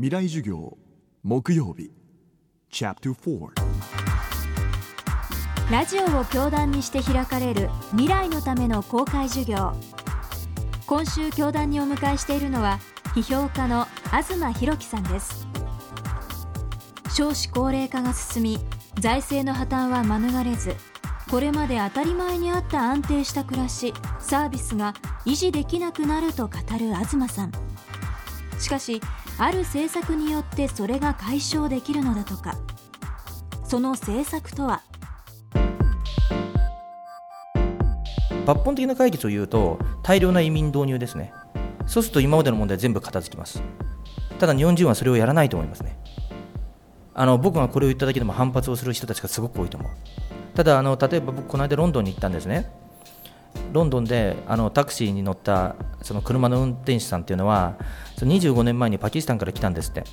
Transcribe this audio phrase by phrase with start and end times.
[0.00, 0.78] 未来授業
[1.24, 1.90] 木曜日。
[2.70, 3.48] チャプター
[5.72, 9.72] ラジオを教壇にして開かれる未来のための公開授業。
[10.86, 12.78] 今週教壇にお迎えしているのは
[13.16, 15.48] 批評家の東博樹さんです。
[17.12, 18.58] 少子高齢化が進み
[19.00, 20.76] 財政の破綻は免れず
[21.28, 24.94] これまで当たり前にあった安定した暮らしサービスが
[25.26, 27.52] 維持できなくなると語る東さん。
[28.60, 29.00] しかし
[29.40, 32.56] ある政策によってそれが解消できるのだとか。
[33.64, 34.82] その政策とは？
[38.46, 41.32] 抜本的な解決を言うと大量な移民導入ですね。
[41.86, 43.62] そうすると今までの問題全部片付きます。
[44.40, 45.98] ただ日本人はそれをやらないと思いますね。
[47.14, 49.90] あの僕がこれを言っただけでも反発をする人たちがすごく多いと思う。
[50.54, 52.72] ただあの例えば僕この間ロンドンに行ったんですね。
[53.72, 57.76] ロンドンであのタクシーに乗ったその車の運転手さんっていうのは
[58.16, 60.04] その25年前にパキスタンから来たんですって。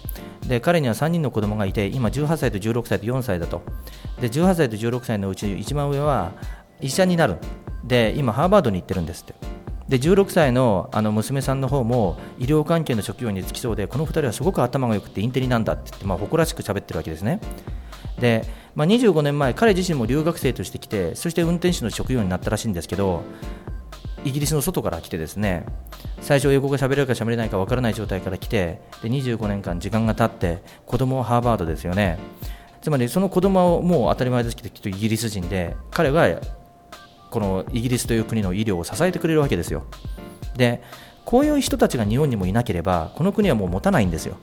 [0.47, 3.61] で彼には3人の子供がいて今18歳と16歳と4歳だと。
[4.19, 6.31] で18歳と16歳のうち一番上は
[6.81, 7.37] 医者になる。
[7.83, 9.33] で今ハーバードに行ってるんですって。
[9.87, 17.39] で16歳のあの娘さんの方も医療関係の職業に就きそうでこの2人はすごく頭が良くてインテリなんだって言って、まあ、誇らしく喋ってるわけですね。
[18.19, 18.45] で、
[18.75, 23.23] まあ、25年前彼自身も留学生として来てそして運転手の職業になったらしいんですけど
[24.25, 25.65] イギリスの外から来てですね
[26.19, 32.17] 最初英語が喋れるか喋れないか分からない状態から来てで25年間時間が経って子供はハーバードですよね。
[32.81, 36.39] つまりその子供はもう当たり前ですけどきっとイギリス人で彼が
[37.31, 39.85] このイギリスという国の医療を支えてくれるわけですよ。
[40.55, 40.81] で
[41.23, 44.37] こういう人たちが日本にもいなければこの国はもう持たないんですよ。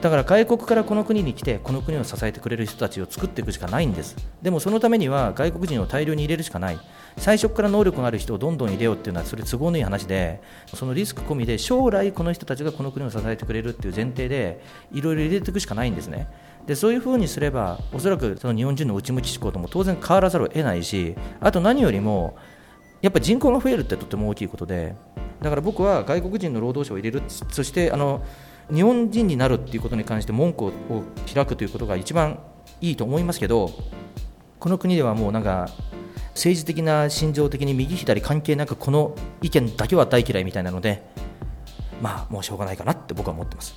[0.00, 4.16] だから外国からこの国に来てこの国を支えてくれる人たちを作っていくしかないんです。
[4.40, 6.78] でもそのためには外国人を大量に入れるしかない。
[7.18, 10.40] 最初から能力がある人をどんどん入れようっていうのはそれ都合のいい話で
[10.74, 14.60] そのリスク込みで将来この人たちがこの国を支えてくれるっていう前提で
[14.92, 16.28] いろいろ入れていくしかないんですね。
[16.66, 22.36] でそういうふうにすればおそらくその日本人の内向き思考とも当然変わらざるを得ないしあと何よりも
[23.02, 24.94] やっぱり人口が増えるってとても大きいことで
[25.42, 27.22] だから僕は外国人の労働者を入れる。
[27.28, 28.22] そしてあの
[28.72, 30.72] 日本人になるっていうことに関して門戸を
[31.32, 32.38] 開くということが一番
[32.80, 33.70] いいと思いますけど
[34.58, 35.68] この国ではもうなんか
[36.34, 41.02] 政治的な心情的に右左関係なくこの意見だけは大嫌いみたいなので
[42.00, 43.74] まあもうしょうがないかなって僕は思ってます。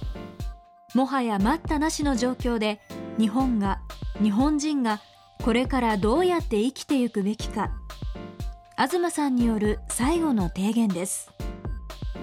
[0.94, 2.80] もはや待ったなしの状況で
[3.18, 3.82] 日本が
[4.22, 5.02] 日本人が
[5.44, 7.72] これからどうやって生きていくべきか。
[8.78, 11.32] 東さんによる最後の提言です。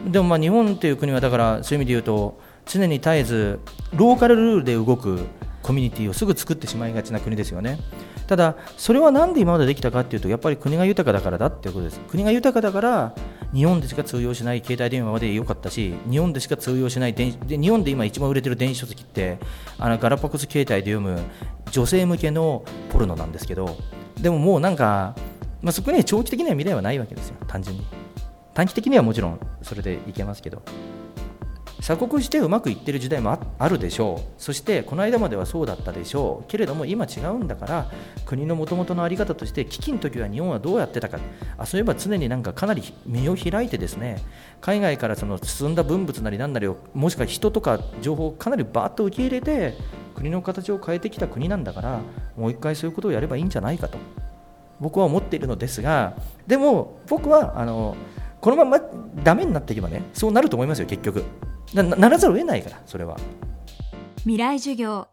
[0.07, 3.61] でもまあ日本という国はだからそういう意味で言うと常に絶えず
[3.95, 5.19] ローカルルールで動く
[5.63, 7.79] コミュニティをすぐ作ってしまいがちな国ですよね。
[8.27, 12.01] ただそれは何で今までできたかというとやっぱり国が豊かだからだっていうことです。
[12.09, 13.15] 国が豊かだから
[13.53, 19.39] 日本でしか通用しない携帯電話まで良かったし日本でしか通用しない電で日本で今一番売れてる電子書籍って
[19.79, 21.21] あのガラパゴス携帯で読む
[21.73, 23.77] 女性向けのポルノなんですけど
[24.21, 25.17] でももうなんか、
[25.61, 27.37] まあ、そこには長期的には未来はないわけですよ。
[27.49, 27.85] 単純に。
[28.55, 30.63] 短期的にはもちろんそれでいけますけど。
[31.81, 34.33] 鎖国してうまくいってる時代もあるでしょう。
[34.39, 36.51] そしてこの間まではそうだったでしょう。
[36.51, 37.91] けれども今違うんだから
[38.27, 41.19] 国のもともとの在り方として危機の時は日本はどうやってたか。
[41.57, 44.23] あそういえば常になんかかなり身を開いてですね。
[44.61, 49.75] 海外からその進んだ文物なり何なりをもしくは人とか情報をかなりバーッと受け入れて
[50.15, 52.01] 国の形を変えてきた国なんだから
[52.37, 53.97] もう一回そういうことをやればいいんじゃないかと。
[54.81, 56.15] 僕は思っているのですが
[56.47, 57.97] でも僕はあの
[58.41, 58.81] このまま
[59.23, 61.25] ダメになっていけばねそうなると思いますよ結局。
[61.75, 63.17] なならざるを得ないからそれは。
[64.19, 65.09] 未来授業。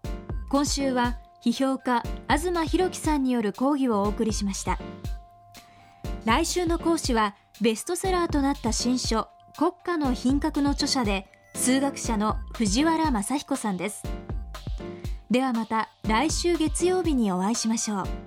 [0.49, 4.79] 今週は批評家東博樹さんによる講義をお送りしました。
[6.25, 14.03] 来週の講師はベストセラーとなった新書国家の品格の著者で数学者の藤原正彦さんです。
[15.31, 18.26] ではまた来週月曜日にお会いしましょう。